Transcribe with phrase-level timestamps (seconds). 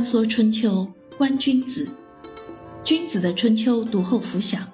[0.00, 1.86] 穿梭春秋，观君子。
[2.82, 4.66] 君子的春秋读后浮想。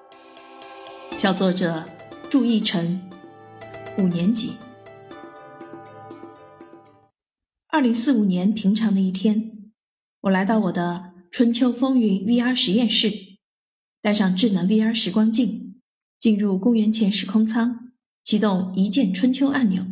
[1.18, 1.84] 小作者
[2.30, 3.02] 祝义成，
[3.98, 4.52] 五年级。
[7.66, 9.72] 二零四五年平常的一天，
[10.20, 13.10] 我来到我的春秋风云 VR 实验室，
[14.00, 15.80] 带上智能 VR 时光镜，
[16.20, 17.90] 进入公元前时空舱，
[18.22, 19.84] 启动一键春秋按钮。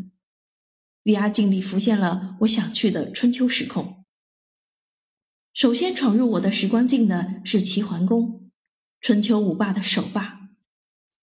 [1.02, 4.03] VR 镜里浮现了我想去的春秋时空。
[5.54, 8.50] 首先闯入我的时光镜的是齐桓公，
[9.00, 10.50] 春秋五霸的首霸，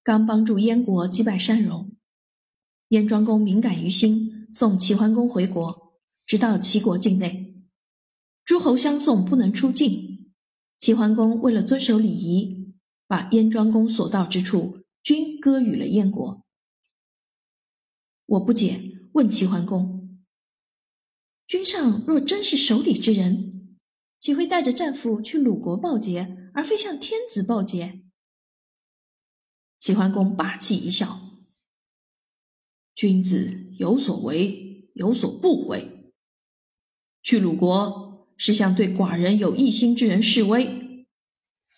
[0.04, 1.92] 刚帮助燕国击败山戎。
[2.88, 7.62] 燕庄公敏感于心，送齐桓公回国，直到齐国境内，
[8.46, 10.32] 诸侯相送不能出境。
[10.80, 12.74] 齐桓公为了遵守礼仪，
[13.08, 16.46] 把燕庄公所到之处均割予了燕国。
[18.28, 18.80] 我不解，
[19.12, 20.22] 问齐桓公
[21.46, 23.50] ：“君上若真是守礼之人？”
[24.22, 28.04] 岂会带着战俘去鲁国报捷，而非向天子报捷？
[29.80, 31.20] 齐桓公霸气一笑
[32.94, 36.14] ：“君子有所为，有所不为。
[37.24, 41.08] 去鲁国是向对寡人有异心之人示威，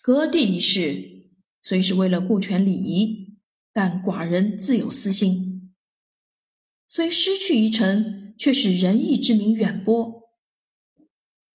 [0.02, 1.30] 割地一事
[1.62, 3.38] 虽是为了顾全礼仪，
[3.72, 5.74] 但寡人自有私心。
[6.86, 10.22] 虽失去一城，却使仁义之名远播。”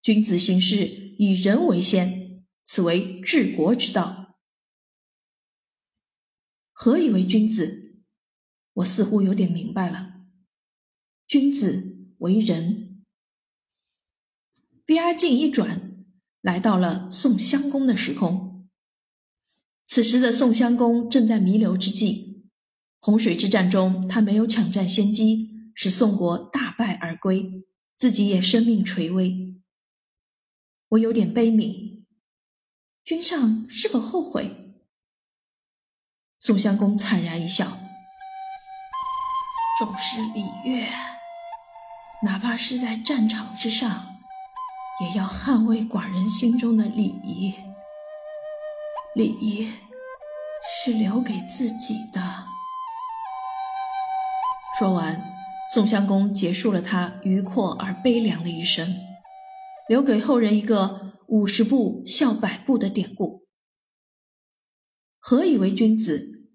[0.02, 4.40] 君子行事以人为先，此为治国之道。
[6.72, 8.04] 何以为君子？
[8.76, 10.22] 我似乎有点明白了。
[11.28, 13.04] 君子为人。
[14.88, 16.06] VR 镜一转，
[16.42, 18.70] 来到了宋襄公的时空。
[19.86, 22.48] 此时的宋襄公正在弥留之际，
[23.00, 27.66] 洪水之战中，他没有抢占先机，使宋国大败而归，
[27.98, 29.49] 自己也生命垂危。
[30.90, 32.04] 我有点悲悯，
[33.04, 34.74] 君上是否后悔？
[36.40, 37.66] 宋襄公惨然一笑
[39.78, 40.88] ：“重视礼乐，
[42.24, 44.16] 哪怕是在战场之上，
[45.02, 47.54] 也要捍卫寡人心中的礼仪。
[49.14, 49.72] 礼仪
[50.84, 52.48] 是留给自己的。”
[54.80, 55.36] 说完，
[55.72, 59.08] 宋襄公结束了他迂阔而悲凉的一生。
[59.90, 63.48] 留给后人一个五十步笑百步的典故。
[65.18, 66.48] 何以为君子？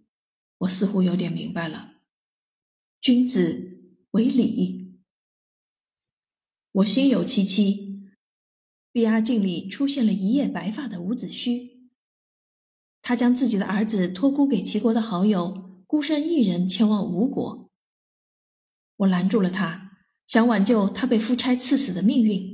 [0.58, 1.94] 我似乎有点明白了。
[3.00, 5.00] 君子为礼。
[6.70, 8.04] 我心有戚戚。
[8.92, 11.88] VR 镜里出现了一夜白发的伍子胥，
[13.02, 17.68] 他将自己的儿子托孤给齐国的好友，孤身一人前往吴国。
[18.98, 22.53] 我拦住了他，想挽救他被夫差赐死的命运。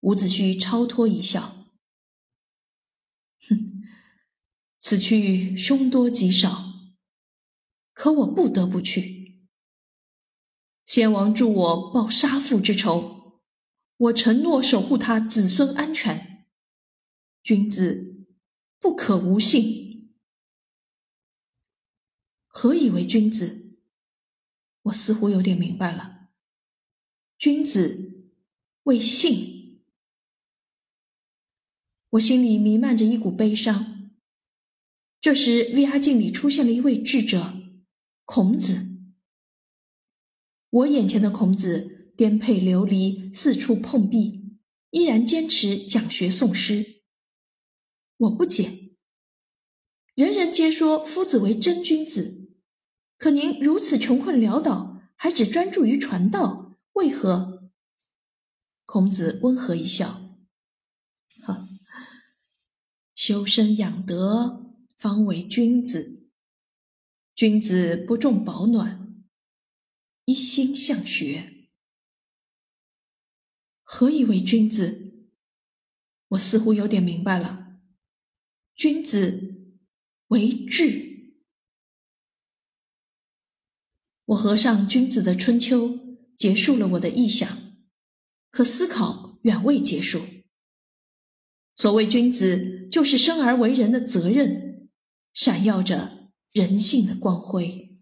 [0.00, 1.66] 伍子胥超脱一笑
[3.48, 3.82] ：“哼，
[4.80, 6.92] 此去凶多吉少，
[7.92, 9.48] 可我不得不去。
[10.86, 13.42] 先王助我报杀父之仇，
[13.96, 16.46] 我承诺守护他子孙安全。
[17.42, 18.26] 君子
[18.78, 20.14] 不可无信。
[22.46, 23.76] 何以为君子？
[24.82, 26.28] 我似乎有点明白了。
[27.36, 28.30] 君子
[28.84, 29.56] 为信。”
[32.12, 34.10] 我心里弥漫着一股悲伤。
[35.20, 37.58] 这时，VR 镜里出现了一位智者——
[38.24, 38.88] 孔子。
[40.70, 44.56] 我眼前的孔子颠沛流离，四处碰壁，
[44.90, 47.02] 依然坚持讲学诵诗。
[48.16, 48.94] 我不解，
[50.14, 52.48] 人人皆说夫子为真君子，
[53.18, 57.70] 可您如此穷困潦倒，还只专注于传道，为何？
[58.86, 60.27] 孔子温和一笑。
[63.28, 66.30] 修身养德，方为君子。
[67.34, 69.22] 君子不重保暖，
[70.24, 71.68] 一心向学。
[73.82, 75.28] 何以为君子？
[76.28, 77.82] 我似乎有点明白了。
[78.74, 79.76] 君子
[80.28, 81.34] 为智。
[84.24, 87.46] 我合上君子的春秋，结束了我的臆想。
[88.48, 90.37] 可思考远未结束。
[91.78, 94.88] 所谓君子，就是生而为人的责任，
[95.32, 96.10] 闪耀着
[96.52, 98.00] 人性的光辉。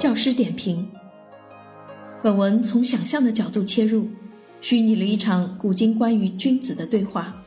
[0.00, 0.90] 教师点评：
[2.24, 4.08] 本文从想象的角度切入，
[4.60, 7.40] 虚拟了一场古今关于君子的对话，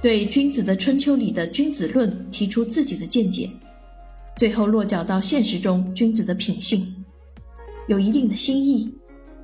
[0.00, 3.50] 对君子的春秋里的君子论提出自己的见解，
[4.36, 6.80] 最后落脚到现实中君子的品性，
[7.88, 8.94] 有一定的新意。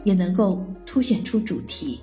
[0.02, 2.00] 也能够凸显出主题。